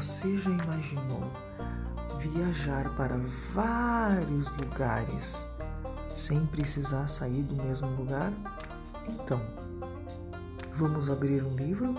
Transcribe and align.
Você 0.00 0.34
já 0.38 0.48
imaginou 0.48 1.30
viajar 2.18 2.88
para 2.96 3.18
vários 3.52 4.50
lugares 4.56 5.46
sem 6.14 6.46
precisar 6.46 7.06
sair 7.06 7.42
do 7.42 7.54
mesmo 7.54 7.86
lugar? 7.96 8.32
Então, 9.06 9.38
vamos 10.72 11.10
abrir 11.10 11.44
um 11.44 11.54
livro 11.54 11.94